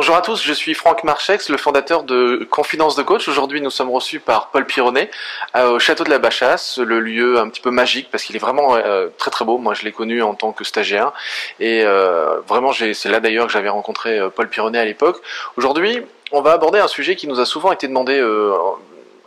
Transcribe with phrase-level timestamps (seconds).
[0.00, 3.28] Bonjour à tous, je suis Franck Marchex, le fondateur de Confidence de Coach.
[3.28, 5.10] Aujourd'hui, nous sommes reçus par Paul Pironnet
[5.54, 8.38] euh, au château de la Bachasse, le lieu un petit peu magique parce qu'il est
[8.38, 9.58] vraiment euh, très très beau.
[9.58, 11.12] Moi, je l'ai connu en tant que stagiaire
[11.60, 15.20] et euh, vraiment, c'est là d'ailleurs que j'avais rencontré Paul Pironnet à l'époque.
[15.58, 16.00] Aujourd'hui,
[16.32, 18.18] on va aborder un sujet qui nous a souvent été demandé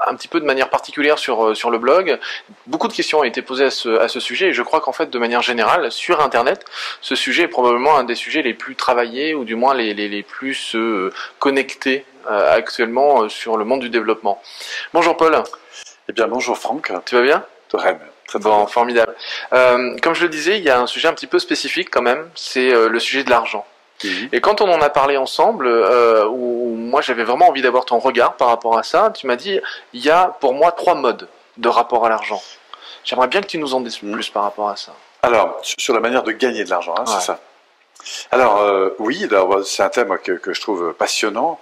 [0.07, 2.19] un petit peu de manière particulière sur, euh, sur le blog.
[2.67, 4.91] Beaucoup de questions ont été posées à ce, à ce sujet et je crois qu'en
[4.91, 6.65] fait, de manière générale, sur Internet,
[7.01, 10.09] ce sujet est probablement un des sujets les plus travaillés ou du moins les, les,
[10.09, 14.41] les plus euh, connectés euh, actuellement sur le monde du développement.
[14.93, 15.43] Bonjour Paul.
[16.09, 16.91] Eh bien, bonjour Franck.
[17.05, 17.45] Tu vas bien?
[17.69, 18.07] Très bien.
[18.27, 19.13] Très bon, formidable.
[19.53, 22.01] Euh, comme je le disais, il y a un sujet un petit peu spécifique quand
[22.01, 23.65] même, c'est le sujet de l'argent.
[24.03, 24.29] Mhm.
[24.31, 27.99] Et quand on en a parlé ensemble, euh, où moi j'avais vraiment envie d'avoir ton
[27.99, 29.59] regard par rapport à ça, tu m'as dit,
[29.93, 32.41] il y a pour moi trois modes de rapport à l'argent.
[33.03, 34.13] J'aimerais bien que tu nous en dises mhm.
[34.13, 34.93] plus par rapport à ça.
[35.21, 37.39] Alors, sur la manière de gagner de l'argent, hein, c'est ça.
[38.31, 39.27] Alors, euh, oui,
[39.63, 41.59] c'est un thème que, que, je trouve passionnant.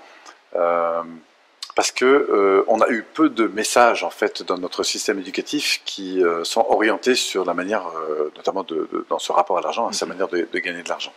[0.55, 1.03] Euh,
[1.75, 5.81] parce que euh, on a eu peu de messages en fait dans notre système éducatif
[5.86, 9.61] qui euh, sont orientés sur la manière, euh, notamment de, de, dans ce rapport à
[9.61, 10.11] l'argent, à sa mhm.
[10.11, 11.13] manière de, de gagner de l'argent.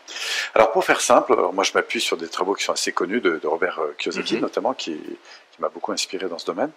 [0.54, 3.38] Alors pour faire simple, moi je m'appuie sur des travaux qui sont assez connus de,
[3.42, 4.42] de Robert Kiyosaki mhm.
[4.42, 6.70] notamment, qui, qui m'a beaucoup inspiré dans ce domaine,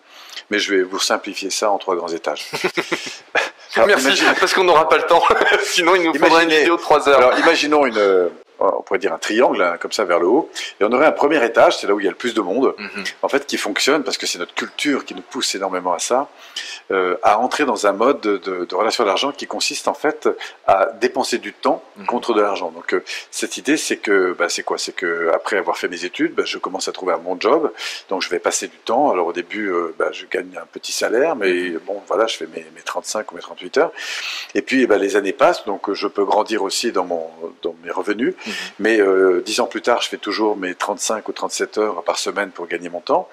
[0.50, 2.50] mais je vais vous simplifier ça en trois grands étages.
[3.76, 5.22] Alors, Merci, parce qu'on n'aura pas le temps,
[5.64, 7.18] sinon il nous faudra une vidéo de trois heures.
[7.18, 10.84] Alors imaginons une on pourrait dire un triangle, hein, comme ça vers le haut, et
[10.84, 12.74] on aurait un premier étage, c'est là où il y a le plus de monde,
[12.78, 13.04] mhm.
[13.22, 16.30] en fait, qui fonctionne, parce que c'est notre culture qui nous pousse énormément à ça,
[16.92, 20.30] euh, à entrer dans un mode de, de, relation à l'argent qui consiste en fait
[20.68, 22.06] à dépenser du temps mhm.
[22.06, 22.72] contre de l'argent.
[22.72, 24.78] Donc euh, cette idée, c'est que, bah, c'est quoi?
[24.78, 27.72] C'est que après avoir fait mes études, bah, je commence à trouver un bon job,
[28.10, 29.12] donc je vais passer du temps.
[29.12, 31.80] Alors au début, euh, bah, je gagne un petit salaire, mais mhm.
[31.86, 33.92] bon, voilà, je fais mes, mes 35 ou mes 38 heures,
[34.56, 37.30] et puis bah, les années passent, donc je peux grandir aussi dans mon
[37.62, 38.34] dans mes revenus.
[38.48, 38.54] Mhm.
[38.80, 42.18] Mais euh, dix ans plus tard, je fais toujours mes 35 ou 37 heures par
[42.18, 43.30] semaine pour gagner mon temps,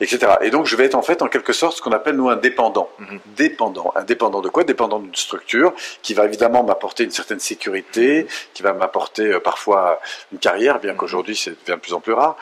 [0.00, 0.32] etc.
[0.42, 2.36] Et donc, je vais être en fait, en quelque sorte, ce qu'on appelle nous un
[2.36, 2.90] dépendant.
[2.98, 3.20] Mhm.
[3.36, 3.92] Dépendant.
[3.96, 4.64] Indépendant de quoi?
[4.64, 5.72] Dépendant d'une structure
[6.02, 8.28] qui va évidemment m'apporter une certaine sécurité, mhm.
[8.54, 10.00] qui va m'apporter euh, parfois
[10.32, 12.36] une carrière, bien qu'aujourd'hui, c'est devient de plus en plus rare.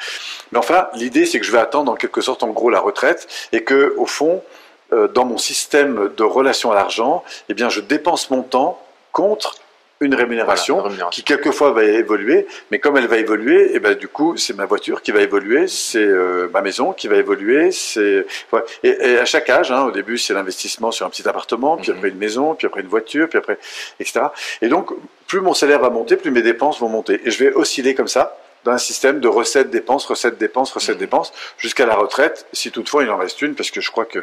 [0.52, 3.28] Mais enfin, l'idée, c'est que je vais attendre en quelque sorte, en gros, la retraite
[3.52, 4.42] et que, au fond,
[4.92, 9.56] euh, dans mon système de relation à l'argent, eh bien, je dépense mon temps contre
[10.00, 14.08] une rémunération, qui quelquefois va évoluer, mais comme elle va évoluer, et eh ben du
[14.08, 18.26] coup c'est ma voiture qui va évoluer, c'est euh, ma maison qui va évoluer, c'est
[18.84, 21.96] et, à chaque âge, hein, au début c'est l'investissement sur un petit appartement, puis mhm.
[21.96, 23.58] après une maison, puis après une voiture, puis après
[23.98, 24.26] etc.
[24.62, 24.90] Et donc
[25.26, 28.08] plus mon salaire va monter, plus mes dépenses vont monter, et je vais osciller comme
[28.08, 31.00] ça dans un système de recettes dépenses, recettes dépenses, recettes mhm.
[31.00, 34.20] dépenses jusqu'à la retraite, si toutefois il en reste une, parce que je crois que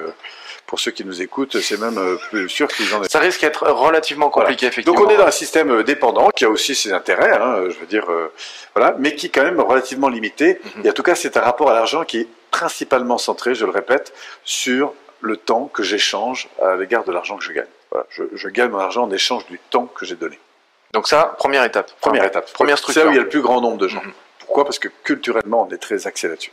[0.66, 3.10] pour ceux qui nous écoutent, c'est même euh, plus sûr qu'ils en aient.
[3.10, 5.00] Ça risque d'être relativement compliqué, effectivement.
[5.00, 7.78] Donc on est dans un système euh, dépendant qui a aussi ses intérêts, hein, je
[7.78, 8.32] veux dire, euh,
[8.76, 10.60] voilà, mais qui est quand même relativement limité.
[10.78, 10.86] Mhm.
[10.86, 13.72] Et en tout cas, c'est un rapport à l'argent qui est principalement centré, je le
[13.72, 14.14] répète,
[14.44, 17.66] sur le temps que j'échange à l'égard de l'argent que je gagne.
[17.92, 20.40] Voilà, je, je, gagne mon argent en échange du temps que j'ai donné.
[20.94, 21.92] Donc ça, première étape.
[22.00, 22.52] Première étape.
[22.54, 23.02] Première structure.
[23.02, 24.02] C'est là où il y a le plus grand nombre de gens.
[24.02, 24.14] Mhm.
[24.46, 24.64] Pourquoi?
[24.64, 26.52] Parce que culturellement, on est très axé là-dessus.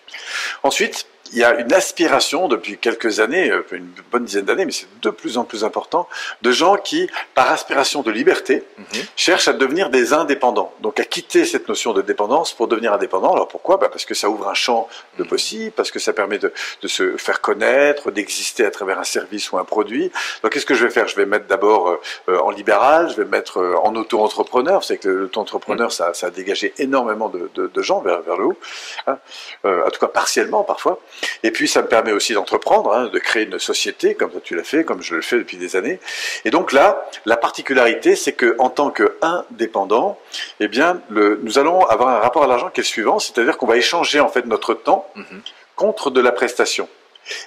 [0.63, 4.73] Ensuite, il y a une aspiration depuis quelques années, euh, une bonne dizaine d'années, mais
[4.73, 6.09] c'est de plus en plus important,
[6.43, 8.85] de gens qui, par aspiration de liberté, mhm.
[9.17, 10.73] cherchent à devenir des indépendants.
[10.81, 13.33] Donc à quitter cette notion de dépendance pour devenir indépendant.
[13.33, 13.79] Alors pourquoi?
[13.79, 14.89] Bah Parce que ça ouvre un champ
[15.19, 15.29] de mhm.
[15.29, 19.51] possible, parce que ça permet de, de se faire connaître, d'exister à travers un service
[19.53, 20.13] ou un produit.
[20.43, 21.09] Donc qu'est-ce que je vais faire?
[21.09, 24.85] Je vais mettre d'abord euh, en libéral, je vais mettre euh, en auto-entrepreneur.
[24.85, 25.93] C'est que l'auto-entrepreneur, mhm.
[25.93, 28.59] ça, ça, a dégagé énormément de, de, de gens vers, vers le haut,
[29.07, 29.19] hein.
[29.65, 31.01] en tout cas partiellement parfois.
[31.43, 34.65] Et puis ça me permet aussi d'entreprendre, hein, de créer une société, comme tu l'as
[34.65, 36.01] fait, comme je le fais depuis des années.
[36.45, 40.19] Et donc là, la particularité, c'est que en tant qu'indépendant,
[40.61, 43.59] eh bien, le, nous allons avoir un rapport à l'argent qui est le suivant, c'est-à-dire
[43.59, 45.41] qu'on va échanger en fait notre temps mm-hmm.
[45.77, 46.89] contre de la prestation.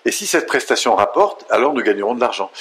[0.06, 2.52] Et si cette prestation rapporte, alors nous gagnerons de l'argent.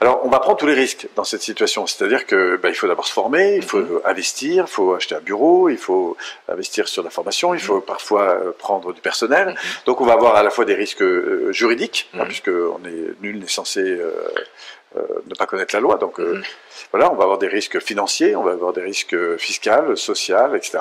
[0.00, 2.86] Alors on va prendre tous les risques dans cette situation, c'est-à-dire que bah, il faut
[2.86, 4.00] d'abord se former, il faut mhm.
[4.04, 6.16] investir, il faut acheter un bureau, il faut
[6.48, 7.82] investir sur la formation, il faut mhm.
[7.82, 9.48] parfois euh, prendre du personnel.
[9.48, 9.56] Mhm.
[9.86, 13.20] Donc on va avoir à la fois des risques euh, juridiques, hein, puisque on est
[13.20, 14.12] nul n'est censé euh,
[14.94, 16.20] ne pas connaître la loi, donc
[16.90, 20.80] voilà, on va avoir des risques financiers, on va avoir des risques fiscaux, sociaux, etc.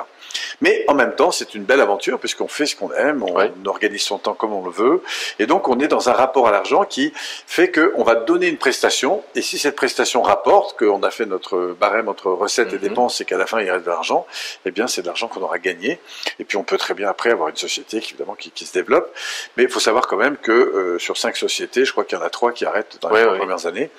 [0.61, 3.35] Mais en même temps, c'est une belle aventure puisqu'on fait ce qu'on aime, on,
[3.65, 5.01] organise son temps comme on le veut,
[5.39, 7.13] et donc on est dans un rapport à l'argent qui
[7.47, 11.75] fait qu'on va donner une prestation, et si cette prestation rapporte, qu'on a fait notre
[11.79, 12.81] barème entre recettes et mhm.
[12.81, 14.25] dépenses, et qu'à la fin il reste de l'argent,
[14.65, 15.99] eh bien c'est de l'argent qu'on aura gagné,
[16.39, 18.73] et puis on peut très bien après avoir une société qui, évidemment qui, qui se
[18.73, 19.13] développe,
[19.57, 22.21] mais il faut savoir quand même que euh, sur cinq sociétés, je crois qu'il y
[22.21, 23.89] en a trois qui arrêtent dans les premières années.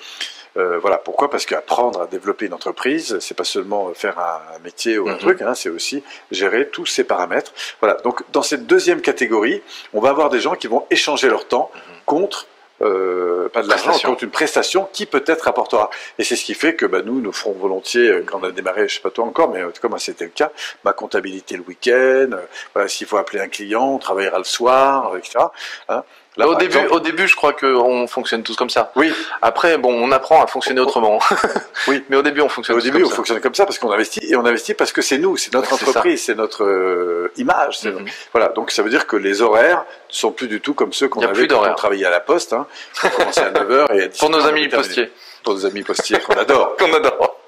[0.55, 1.29] Euh, voilà, pourquoi?
[1.29, 5.19] Parce qu'apprendre à développer une entreprise, c'est pas seulement faire un, métier ou un mhm.
[5.19, 7.53] truc, hein, c'est aussi gérer tous ces paramètres.
[7.79, 9.61] Voilà, donc dans cette deuxième catégorie,
[9.93, 11.93] on va avoir des gens qui vont échanger leur temps mhm.
[12.05, 12.47] contre
[12.81, 15.89] euh, pas de l'argent, contre une prestation qui peut-être apportera.
[16.17, 18.51] Et c'est ce qui fait que bah, nous, nous ferons volontiers, euh, quand on a
[18.51, 20.51] démarré, je sais pas toi encore, mais moi c'était le cas,
[20.83, 25.15] ma comptabilité le week-end, euh, voilà, s'il faut appeler un client, on travaillera le soir,
[25.17, 25.45] etc.
[25.87, 26.03] Hein
[26.37, 28.91] au, début, au début, je crois qu'on fonctionne tous comme ça.
[28.95, 29.13] Oui.
[29.41, 31.19] Après, bon, on apprend à fonctionner autrement.
[31.87, 32.03] oui.
[32.09, 32.77] Mais au début, on fonctionne.
[32.77, 35.19] Au début, on fonctionne comme ça parce qu'on investit et on investit parce que c'est
[35.19, 37.83] nous, c'est notre entreprise, c'est notre euh, image.
[37.83, 38.05] Mhm.
[38.31, 38.49] Voilà.
[38.49, 41.21] Donc ça veut dire que les horaires ne sont plus du tout comme ceux qu'on
[41.21, 42.53] avait quand on travaillait à la poste.
[42.53, 42.65] Hein.
[43.03, 45.11] On commençait à 9h et à 10 Pour nos amis postiers.
[45.43, 46.75] Pour nos amis postiers qu'on adore.
[46.79, 47.39] qu'on adore.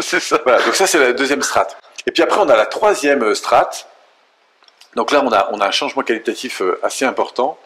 [0.00, 0.40] c'est ça.
[0.44, 0.62] Voilà.
[0.62, 1.76] Donc ça, c'est la deuxième strate.
[2.06, 3.88] Et puis après, on a la troisième strate.
[4.94, 7.58] Donc là, on a, on a un changement qualitatif euh, assez important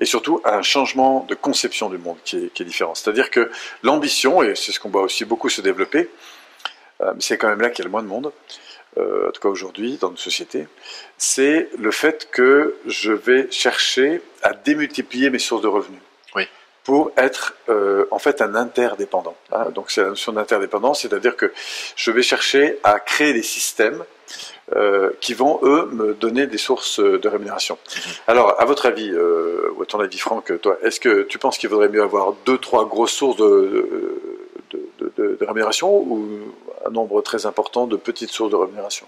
[0.00, 2.94] et surtout un changement de conception du monde qui est, différent.
[2.94, 3.50] C'est-à-dire que
[3.82, 6.10] l'ambition, et c'est ce qu'on voit aussi beaucoup se développer,
[7.00, 8.32] euh, c'est quand même là qu'il y a le moins de monde,
[8.98, 10.66] euh, en tout cas aujourd'hui dans nos sociétés,
[11.18, 16.00] c'est le fait que je vais chercher à démultiplier mes sources de revenus.
[16.86, 19.36] Pour être euh, en fait un interdépendant.
[19.52, 19.70] Hein.
[19.74, 21.52] Donc c'est la notion d'interdépendance, c'est-à-dire que
[21.96, 24.04] je vais chercher à créer des systèmes
[24.74, 27.78] euh, qui vont, eux, me donner des sources de rémunération.
[27.88, 28.12] Mhm.
[28.26, 31.56] Alors, à votre avis, euh, ou à ton avis, Franck, toi, est-ce que tu penses
[31.58, 34.20] qu'il vaudrait mieux avoir deux, trois grosses sources de,
[34.70, 36.52] de, de, rémunération ou
[36.84, 39.06] un nombre très important de petites sources de rémunération?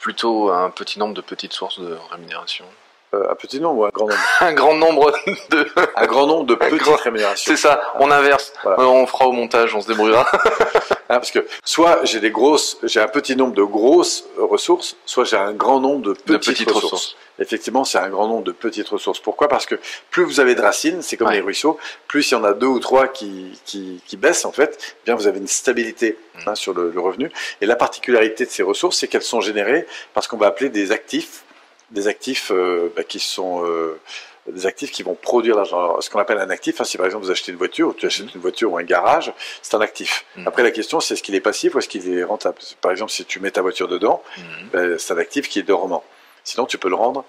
[0.00, 2.64] Plutôt un petit nombre de petites sources de rémunération.
[3.12, 5.12] Euh, un petit nombre ou un grand nombre Un grand nombre
[5.50, 5.66] de...
[5.96, 7.52] un grand nombre de petites rémunérations.
[7.52, 8.52] C'est ça, on inverse.
[8.64, 10.26] On fera au montage, on se débrouillera.
[10.32, 15.24] Hein, parce que soit j'ai des grosses, j'ai un petit nombre de grosses ressources, soit
[15.24, 17.16] j'ai un grand nombre de petites, ressources.
[17.40, 19.18] Effectivement, c'est un grand nombre de petites ressources.
[19.18, 19.48] Pourquoi?
[19.48, 19.74] Parce que
[20.10, 22.68] plus vous avez de racines, c'est comme les ruisseaux, plus il y en a deux
[22.68, 26.48] ou trois qui, qui, qui baissent en fait, eh bien vous avez une stabilité mm.
[26.48, 27.32] hein, sur le, le revenu.
[27.60, 30.68] Et la particularité de ces ressources, c'est qu'elles sont générées par ce qu'on va appeler
[30.68, 31.42] des actifs
[31.90, 34.00] des actifs euh, bah, qui sont euh,
[34.48, 36.00] des actifs qui vont produire l'argent.
[36.00, 38.06] Ce qu'on appelle un actif, hein, si par exemple vous achetez une voiture, ou tu
[38.06, 39.32] achètes une voiture ou un garage,
[39.62, 40.24] c'est un actif.
[40.36, 40.48] Mhm.
[40.48, 42.58] Après la question, c'est est-ce qu'il est passif ou est-ce qu'il est rentable?
[42.80, 44.68] Par exemple, si tu mets ta voiture dedans, mhm.
[44.72, 46.04] ben, c'est un actif qui est dormant.
[46.44, 47.24] Sinon, tu peux le rendre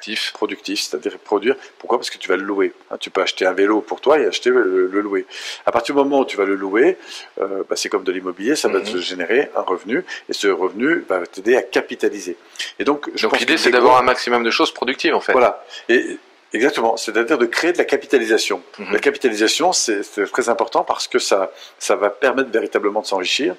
[0.00, 1.56] actif, productif, c'est-à-dire produire.
[1.78, 1.98] Pourquoi?
[1.98, 2.72] Parce que tu vas le louer.
[2.90, 5.26] Hein, tu peux acheter un vélo pour toi et acheter le, louer.
[5.66, 6.96] À partir du moment où tu vas le louer,
[7.38, 8.84] euh, bah, c'est comme de l'immobilier, ça va mhm.
[8.84, 12.36] te générer un revenu et ce revenu va t'aider à capitaliser.
[12.78, 15.32] Et donc, donc l'idée, c'est d'avoir un maximum de choses productives en fait.
[15.32, 15.62] Voilà.
[15.90, 16.16] Et
[16.52, 18.62] Exactement, c'est-à-dire de créer de la capitalisation.
[18.78, 18.92] Mhm.
[18.92, 20.02] La capitalisation, c'est
[20.32, 23.54] très important parce que ça, ça va permettre véritablement de s'enrichir.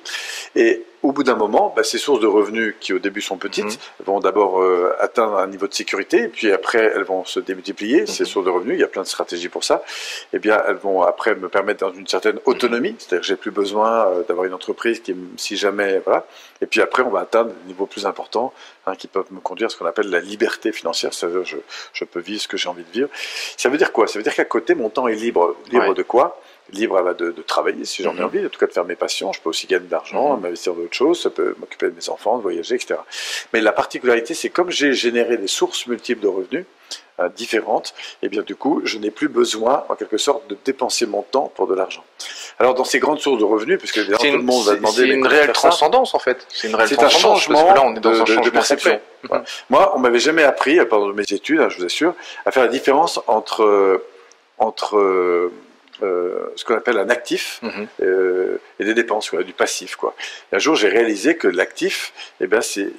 [0.55, 3.65] Et au bout d'un moment, bah, ces sources de revenus qui au début sont petites
[3.65, 4.05] mhm.
[4.05, 8.05] vont d'abord euh, atteindre un niveau de sécurité, puis après elles vont se démultiplier.
[8.05, 8.29] Ces mhm.
[8.29, 9.83] sources de revenus, il y a plein de stratégies pour ça.
[10.33, 13.35] Et eh bien, elles vont après me permettre dans une certaine autonomie, c'est-à-dire que j'ai
[13.35, 16.25] plus besoin euh, d'avoir une entreprise qui, si jamais, voilà.
[16.61, 18.53] Et puis après, on va atteindre des niveaux plus importants
[18.85, 21.57] hein, qui peuvent me conduire à ce qu'on appelle la liberté financière, c'est-à-dire je,
[21.93, 23.09] je peux vivre ce que j'ai envie de vivre.
[23.57, 24.07] Ça veut dire quoi?
[24.07, 25.55] Ça veut dire qu'à côté, mon temps est libre.
[25.71, 26.39] Libre de quoi?
[26.73, 28.25] Libre de, de, travailler si j'en ai mhm.
[28.25, 29.31] envie, en tout cas de faire mes passions.
[29.33, 30.43] Je peux aussi gagner de l'argent, mhm.
[30.43, 32.99] m'investir dans d'autres choses, ça peut m'occuper de mes enfants, de voyager, etc.
[33.53, 36.65] Mais la particularité, c'est comme j'ai généré des sources multiples de revenus,
[37.19, 40.57] euh, différentes, et eh bien du coup, je n'ai plus besoin, en quelque sorte, de
[40.65, 42.03] dépenser mon temps pour de l'argent.
[42.57, 45.01] Alors dans ces grandes sources de revenus, puisque tout le monde va demander...
[45.03, 46.47] C'est une réelle transcendance en fait.
[46.49, 48.99] C'est une réelle un changement là, on est dans de, un changement de perception.
[49.69, 52.69] Moi, on m'avait jamais appris, pendant mes études, hein, je vous assure, à faire la
[52.69, 54.01] différence entre
[54.57, 55.51] entre
[56.03, 57.87] euh, ce qu'on appelle un actif mhm.
[58.01, 59.95] euh, et des dépenses, du passif.
[59.95, 60.15] Quoi.
[60.51, 62.89] un jour, j'ai réalisé que l'actif, eh ben, c'est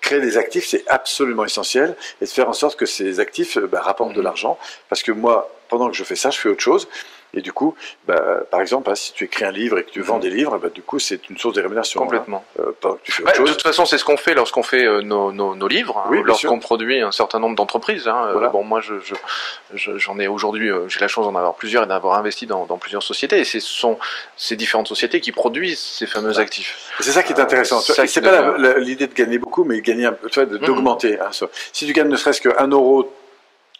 [0.00, 3.66] créer des actifs, c'est absolument essentiel, et de faire en sorte que ces actifs euh,
[3.66, 4.24] ben, rapportent de mhm.
[4.24, 6.88] l'argent, parce que moi, pendant que je fais ça, je fais autre chose.
[7.34, 7.74] Et du coup,
[8.06, 10.22] bah, par exemple, hein, si tu écris un livre et que tu vends mhm.
[10.22, 12.00] des livres, bah, du coup, c'est une source de rémunération.
[12.00, 12.04] Hein.
[12.04, 12.44] Complètement.
[12.58, 15.98] Euh, de toute façon, c'est ce qu'on fait lorsqu'on fait euh, nos, nos, nos, livres,
[15.98, 18.08] hein, lorsqu'on produit un certain nombre d'entreprises.
[18.08, 18.98] Hein, euh, bon, moi, j'en
[19.74, 22.78] je, je, ai aujourd'hui, j'ai la chance d'en avoir plusieurs et d'avoir investi dans, dans,
[22.78, 23.40] plusieurs sociétés.
[23.40, 23.98] Et ce sont
[24.36, 26.90] ces différentes sociétés qui produisent ces fameux actifs.
[27.00, 27.80] C'est ça qui est intéressant.
[27.80, 30.58] c'est pas l'idée de gagner beaucoup, mais gagner un peu, mhm.
[30.58, 31.18] d'augmenter.
[31.72, 33.12] Si tu gagnes ne serait-ce qu'un euro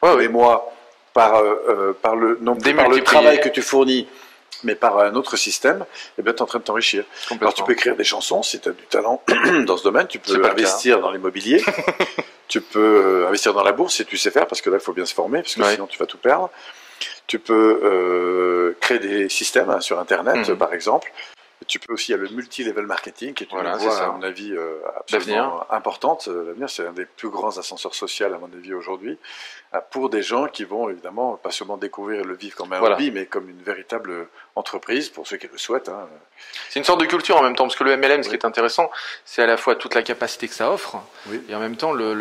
[0.02, 0.75] tous les mois
[1.16, 4.06] par, euh, euh, par, le, non par le travail que tu fournis,
[4.64, 5.86] mais par un autre système,
[6.18, 7.04] eh bien, tu es en train de t'enrichir.
[7.40, 9.22] Alors, tu peux écrire des chansons si tu as du talent
[9.66, 11.64] dans ce domaine, tu peux investir dans l'immobilier,
[12.48, 14.84] tu peux euh, investir dans la bourse si tu sais faire, parce que là, il
[14.84, 16.50] faut bien se former, parce que sinon, tu vas tout perdre.
[17.26, 20.56] Tu peux créer des systèmes hein, sur Internet, mhm.
[20.56, 21.10] par exemple.
[21.66, 24.22] Tu peux aussi, il y a le multi-level marketing, qui est une voie, à mon
[24.22, 26.28] avis, euh, absolument importante.
[26.28, 29.18] Euh, l'avenir, c'est un des plus grands ascenseurs sociaux, à mon avis, aujourd'hui,
[29.74, 33.10] euh, pour des gens qui vont, évidemment, pas seulement découvrir le vivre comme un hobby,
[33.10, 35.88] mais comme une véritable entreprise pour ceux qui le souhaitent.
[35.88, 36.08] Hein.
[36.70, 38.44] C'est une sorte de culture en même temps, parce que le MLM, ce qui est
[38.44, 38.90] intéressant,
[39.24, 40.96] c'est à la fois toute la capacité que ça offre,
[41.48, 42.12] et en même temps le,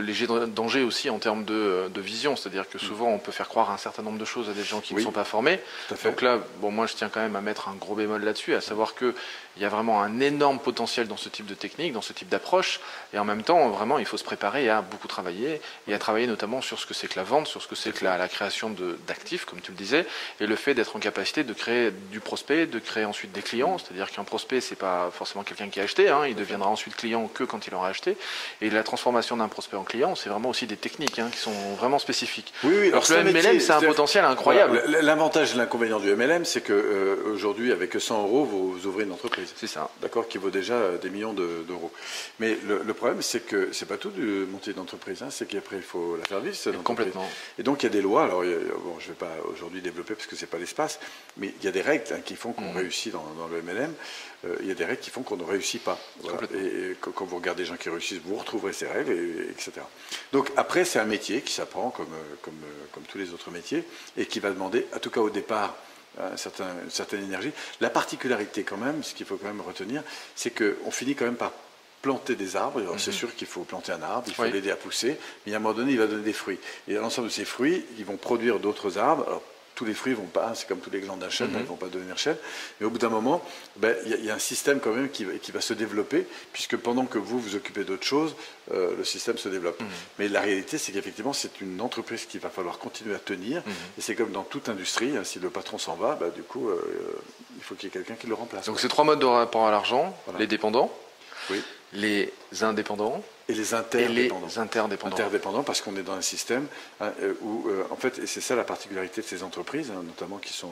[0.00, 2.36] léger danger aussi en termes de, vision.
[2.36, 2.80] C'est-à-dire que mm.
[2.80, 5.00] souvent, on peut faire croire un certain nombre de choses à des gens qui ne
[5.00, 5.60] sont pas formés.
[6.04, 8.60] Donc là, bon, moi, je tiens quand même à mettre un gros bémol là-dessus, à
[8.60, 9.14] savoir qu'il
[9.58, 12.80] y a vraiment un énorme potentiel dans ce type de technique, dans ce type d'approche,
[13.12, 16.26] et en même temps, vraiment, il faut se préparer à beaucoup travailler, et à travailler
[16.26, 18.28] notamment sur ce que c'est que la vente, sur ce que c'est que la, la
[18.28, 18.74] création
[19.06, 20.06] d'actifs, comme tu le disais,
[20.40, 23.78] et le fait d'être en capacité de créer du prospect, de créer ensuite des clients,
[23.78, 27.28] c'est-à-dire qu'un prospect, c'est pas forcément quelqu'un qui a acheté, hein, il deviendra ensuite client
[27.32, 28.16] que quand il aura acheté.
[28.60, 31.74] Et la transformation d'un prospect en client, c'est vraiment aussi des techniques hein, qui sont
[31.78, 32.52] vraiment spécifiques.
[32.64, 32.88] Oui, oui.
[32.88, 34.82] Alors, le MLM, c'est un potentiel incroyable.
[34.86, 39.12] L'avantage et l'inconvénient du MLM, c'est que euh, aujourd'hui, avec 100 euros, vous ouvrez une
[39.12, 39.52] entreprise.
[39.56, 39.90] C'est ça.
[40.02, 41.92] D'accord, qui vaut déjà euh, des millions d'euros.
[42.40, 45.82] Mais le, problème, c'est que c'est pas tout de monter d'entreprise, hein, c'est qu'après il
[45.82, 46.56] faut la faire vivre.
[46.82, 47.28] Complètement.
[47.58, 48.24] Et donc il y a des lois.
[48.24, 50.98] Alors bon, je vais pas aujourd'hui développer parce que c'est pas l'espace,
[51.36, 52.76] mais il y a des règles hein, qui font qu'on mmh.
[52.76, 53.94] réussit dans, dans le MLM.
[54.44, 55.98] Euh, il y a des règles qui font qu'on ne réussit pas.
[56.54, 59.12] Et, quand vous regardez des gens qui réussissent, vous retrouverez ces règles,
[59.50, 59.72] etc.
[60.32, 62.06] Donc après, c'est un métier qui s'apprend comme,
[62.42, 63.84] comme, euh, comme tous les autres métiers
[64.16, 65.76] et qui va demander, en tout cas au départ,
[66.20, 67.52] un certain, une certaine énergie.
[67.80, 70.02] La particularité quand même, ce qu'il faut quand même retenir,
[70.34, 71.52] c'est qu'on finit quand même par
[72.02, 72.80] planter des arbres.
[72.98, 73.16] C'est mhm.
[73.16, 75.74] sûr qu'il faut planter un arbre, il faut l'aider à pousser, mais à un moment
[75.74, 76.58] donné, il va donner des fruits.
[76.88, 79.42] Et à l'ensemble de ces fruits, ils vont produire d'autres arbres
[79.76, 81.60] tous les fruits vont pas, c'est comme tous les glands d'un chêne, mhm.
[81.60, 82.36] ils vont pas devenir chêne.
[82.80, 83.44] Mais au bout d'un moment,
[83.76, 87.18] ben, il y, a un système quand même qui, va se développer, puisque pendant que
[87.18, 88.34] vous vous occupez d'autres choses,
[88.72, 89.78] euh, le système se développe.
[89.80, 89.86] Mhm.
[90.18, 93.62] Mais la réalité, c'est qu'effectivement, c'est une entreprise qu'il va falloir continuer à tenir.
[93.66, 93.72] Mhm.
[93.98, 96.70] Et c'est comme dans toute industrie, hein, si le patron s'en va, ben, du coup,
[96.70, 96.80] euh,
[97.56, 98.66] il faut qu'il y ait quelqu'un qui le remplace.
[98.66, 100.90] Donc c'est trois modes de rapport à l'argent, les dépendants,
[101.96, 104.46] les indépendants et les interdépendants.
[104.46, 105.16] les interdépendants.
[105.16, 106.66] Interdépendants parce qu'on est dans un système
[107.00, 110.02] hein, euh, où, euh, en fait, et c'est ça la particularité de ces entreprises, hein,
[110.04, 110.70] notamment qui sont,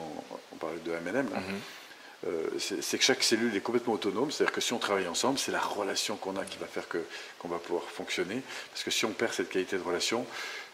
[0.53, 1.41] on parlait de MLM, mhm.
[2.27, 5.51] euh, c'est que chaque cellule est complètement autonome, c'est-à-dire que si on travaille ensemble, c'est
[5.51, 6.85] la relation qu'on a qui va faire
[7.39, 8.41] qu'on va pouvoir fonctionner,
[8.71, 10.25] parce que si on perd cette qualité de relation,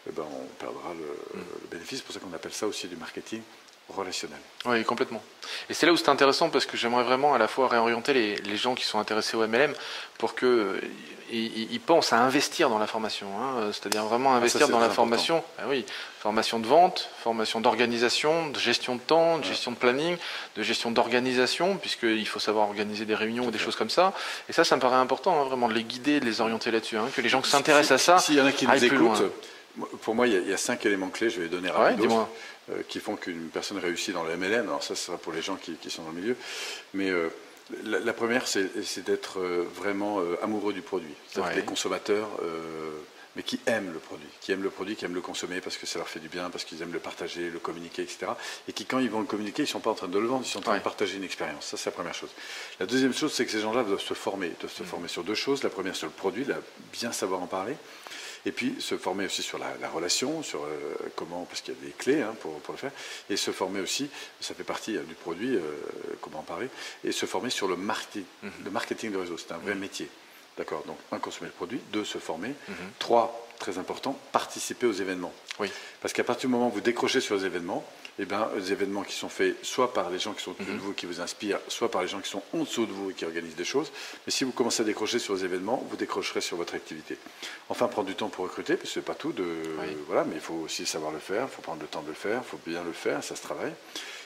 [0.08, 1.46] eh ben, on perdra le, mhm.
[1.62, 3.42] le bénéfice, c'est pour ça qu'on appelle ça aussi du marketing
[3.88, 4.38] relationnel.
[4.64, 5.22] Oui, complètement.
[5.68, 8.36] Et c'est là où c'est intéressant parce que j'aimerais vraiment à la fois réorienter les,
[8.36, 9.74] les, gens qui sont intéressés au MLM
[10.18, 10.80] pour que
[11.32, 13.70] ils, pensent à investir dans la formation, hein.
[13.72, 15.42] c'est-à-dire vraiment ah, investir dans la formation.
[15.58, 15.84] Ah oui,
[16.18, 20.16] formation de vente, formation d'organisation, de gestion de temps, de gestion de planning,
[20.56, 24.12] de gestion d'organisation, puisqu'il faut savoir organiser des réunions ou des choses comme ça.
[24.48, 26.98] Et ça, ça me paraît important, hein, vraiment de les guider, de les orienter là-dessus,
[26.98, 28.18] hein, que les gens qui s'intéressent à ça.
[28.18, 29.22] S'il y en a qui nous écoutent,
[30.02, 32.28] pour moi, il y, a, cinq éléments clés, je vais les donner rapidement,
[32.70, 34.68] euh, qui font qu'une personne réussit dans le MLM.
[34.68, 36.36] Alors ça, ce sera pour les gens qui, sont dans le milieu.
[36.94, 37.28] Mais euh,
[37.84, 41.14] la, première, c'est d'être euh, vraiment amoureux du produit.
[41.28, 42.28] C'est-à-dire des consommateurs,
[43.34, 45.86] mais qui aiment le produit, qui aiment le produit, qui aiment le consommer parce que
[45.86, 48.32] ça leur fait du bien, parce qu'ils aiment le partager, le communiquer, etc.
[48.68, 50.26] Et qui, quand ils vont le communiquer, ils ne sont pas en train de le
[50.26, 51.64] vendre, ils sont en train de partager une expérience.
[51.64, 52.30] Ça, c'est la première chose.
[52.78, 54.48] La deuxième chose, c'est que ces gens-là doivent se former.
[54.48, 54.86] Ils doivent se mmh.
[54.86, 55.62] former sur deux choses.
[55.62, 56.46] La première, sur le produit,
[56.92, 57.74] bien savoir en parler.
[58.44, 61.80] Et puis se former aussi sur la, relation, sur euh, comment, parce qu'il y a
[61.80, 62.90] des clés hein, pour, le faire,
[63.30, 64.08] et se former aussi,
[64.40, 65.60] ça fait partie hein, du produit, euh,
[66.20, 66.68] comment en parler,
[67.04, 68.50] et se former sur le marketing, mhm.
[68.64, 69.38] le marketing de réseau.
[69.38, 69.80] C'est un vrai mhm.
[69.80, 70.08] métier.
[70.56, 72.76] D'accord Donc, un, consommer le produit, deux, se former, mhm.
[72.98, 75.32] trois, très important, participer aux événements.
[75.60, 75.70] Oui.
[76.00, 77.84] Parce qu'à partir du moment où vous décrochez sur les événements,
[78.18, 80.72] eh bien, les événements qui sont faits soit par les gens qui sont au-dessus de
[80.72, 80.80] mhm.
[80.80, 83.14] vous qui vous inspirent, soit par les gens qui sont en dessous de vous et
[83.14, 83.90] qui organisent des choses.
[84.26, 87.16] Mais si vous commencez à décrocher sur les événements, vous décrocherez sur votre activité.
[87.68, 89.32] Enfin, prendre du temps pour recruter, parce que c'est pas tout.
[89.32, 89.44] De,
[90.08, 92.14] voilà, mais il faut aussi savoir le faire, il faut prendre le temps de le
[92.14, 93.72] faire, il faut bien le faire, ça se travaille.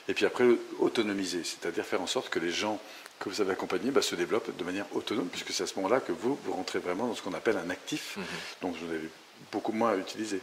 [0.08, 0.44] Et puis après,
[0.78, 2.80] autonomiser, c'est-à-dire faire en sorte que les gens
[3.18, 6.00] que vous avez accompagnés bah, se développent de manière autonome, puisque c'est à ce moment-là
[6.00, 8.24] que vous, vous rentrez vraiment dans ce qu'on appelle un actif, mhm.
[8.62, 9.10] donc vous avez
[9.52, 10.40] beaucoup moins à utiliser.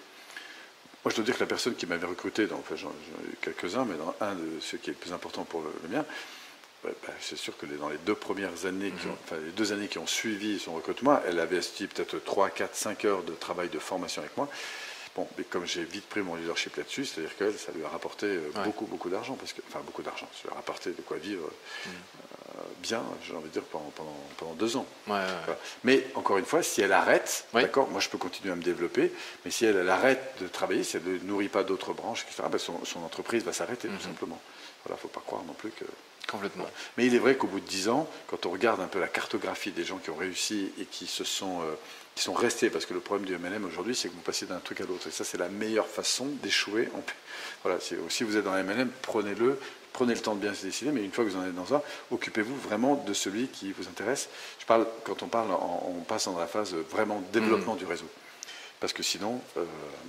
[1.03, 3.37] Moi, je dois dire que la personne qui m'avait recruté, dans, enfin, j'en ai eu
[3.41, 6.05] quelques-uns, mais dans un de ceux qui est le plus important pour le, mien,
[6.83, 9.13] bah, bah, c'est sûr que dans les deux premières années, qui mhm.
[9.25, 12.75] enfin les deux années qui ont suivi son recrutement, elle avait investi peut-être 3, 4,
[12.75, 14.49] 5 heures de travail de formation avec moi.
[15.15, 18.25] Bon, mais comme j'ai vite pris mon leadership là-dessus, c'est-à-dire que ça lui a rapporté
[18.25, 21.17] euh, beaucoup, beaucoup d'argent, parce que, enfin beaucoup d'argent, ça lui a rapporté de quoi
[21.17, 21.43] vivre
[21.85, 21.91] mhm.
[22.55, 23.91] euh, bien, j'ai envie de dire, pendant,
[24.37, 24.87] pendant, deux ans.
[25.83, 29.11] Mais encore une fois, si elle arrête, d'accord, moi je peux continuer à me développer,
[29.45, 32.57] mais si elle, arrête de travailler, si elle ne nourrit pas d'autres branches, etc., ben
[32.57, 34.01] son, entreprise va s'arrêter tout mhm.
[34.01, 34.41] simplement.
[34.83, 35.85] Voilà, faut pas croire non plus que.
[36.27, 36.65] Complètement.
[36.97, 39.07] Mais il est vrai qu'au bout de dix ans, quand on regarde un peu la
[39.07, 41.75] cartographie des gens qui ont réussi et qui se sont euh,
[42.15, 44.59] qui sont restés, parce que le problème du MLM aujourd'hui, c'est que vous passez d'un
[44.59, 45.07] truc à l'autre.
[45.07, 46.89] Et ça, c'est la meilleure façon d'échouer.
[47.63, 49.59] Voilà, si vous êtes dans le MLM, prenez-le,
[49.93, 51.65] prenez le temps de bien se décider, mais une fois que vous en êtes dans
[51.65, 54.29] ça, occupez-vous vraiment de celui qui vous intéresse.
[54.59, 57.79] Je parle, quand on parle, on passe dans la phase vraiment développement mmh.
[57.79, 58.09] du réseau.
[58.83, 59.63] Parce que sinon, euh,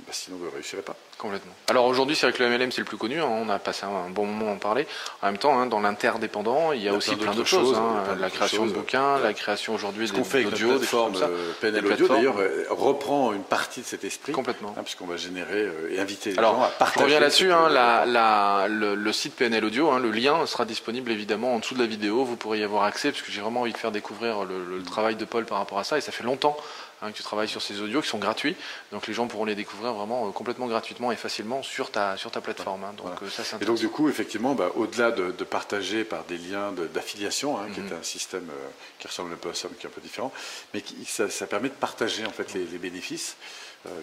[0.05, 0.97] bah, sinon vous ne réussirez pas.
[1.17, 1.53] Complètement.
[1.69, 3.29] Alors aujourd'hui, c'est vrai que le MLM, c'est le plus connu, hein.
[3.31, 4.89] on a passé un bon moment à en parler.
[5.23, 7.79] En même temps, hein, dans l'interdépendant, il y a, aussi plein d'autres choses.
[7.79, 8.17] Hein.
[8.19, 11.15] la création de bouquins, la création aujourd'hui d'audio, des formes.
[11.23, 14.33] Euh, PNL Audio, d'ailleurs, euh, reprend une partie de cet esprit.
[14.33, 14.75] Complètement.
[14.83, 16.99] puisqu'on va générer et inviter les Alors, gens à partager.
[16.99, 21.75] Je reviens là-dessus, le, le, site PNL Audio, le lien sera disponible évidemment en dessous
[21.75, 23.93] de la vidéo, vous pourrez y avoir accès, parce que j'ai vraiment envie de faire
[23.93, 26.57] découvrir le, travail de Paul par rapport à ça, et ça fait longtemps
[27.03, 28.57] hein, que tu travailles sur ces audios qui sont gratuits,
[28.93, 32.31] donc les gens pourront les découvrir vraiment euh, complètement gratuitement et facilement sur ta, sur
[32.31, 32.85] ta plateforme.
[32.85, 32.95] Hein.
[32.97, 36.73] donc, euh, ça, et donc du coup, effectivement, bah, au-delà de, partager par des liens
[36.73, 37.99] d'affiliation, hein, qui est mhm.
[38.01, 40.33] un système euh, qui ressemble un peu à ça, mais qui est un peu différent,
[40.73, 43.37] mais qui, ça, permet de partager en fait les, bénéfices.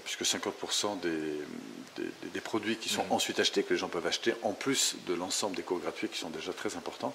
[0.05, 3.13] puisque 50% des, des, produits qui sont mhm.
[3.13, 6.19] ensuite achetés, que les gens peuvent acheter en plus de l'ensemble des cours gratuits qui
[6.19, 7.13] sont déjà très importants,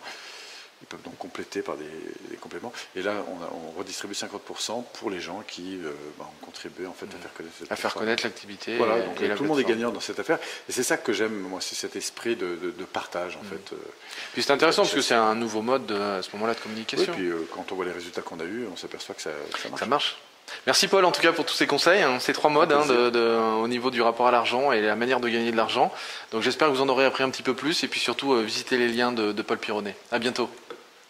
[0.83, 2.73] ils peuvent donc compléter par des, compléments.
[2.95, 7.07] Et là, on, redistribue 50% pour les gens qui euh, bah, ont contribué en fait,
[7.07, 8.77] à faire connaître cette À faire connaître l'activité.
[8.77, 10.39] Voilà, donc tout le monde est gagnant dans cette affaire.
[10.69, 12.57] Et c'est ça que j'aime, moi, c'est cet esprit de,
[12.93, 13.49] partage en mm.
[13.49, 13.73] fait.
[13.73, 13.77] Euh,
[14.33, 17.13] puis c'est intéressant parce que c'est un nouveau mode à ce moment-là de communication.
[17.13, 19.31] et puis euh, quand on voit les résultats qu'on a eus, on s'aperçoit que ça,
[19.61, 19.81] ça marche.
[19.81, 20.17] Ça marche.
[20.67, 22.85] Merci Paul en tout cas pour tous ces conseils, hein, ces trois modes hein,
[23.61, 25.93] au niveau du rapport à l'argent et la manière de gagner de l'argent.
[26.33, 28.43] Donc j'espère que vous en aurez appris un petit peu plus et puis surtout euh,
[28.43, 29.97] visitez les liens de, Paul Pironnet.
[30.11, 30.51] À bientôt.